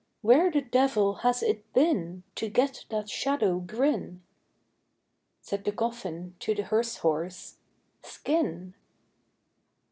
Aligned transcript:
Where 0.23 0.49
the 0.49 0.63
devil 0.63 1.17
has 1.17 1.43
it 1.43 1.71
been 1.73 2.23
To 2.33 2.49
get 2.49 2.85
that 2.89 3.07
shadow 3.07 3.59
grin?" 3.59 4.23
Said 5.41 5.63
the 5.63 5.71
coffin 5.71 6.35
to 6.39 6.55
the 6.55 6.63
hearse 6.63 6.97
horse, 7.05 7.57
"Skin!" 8.01 8.73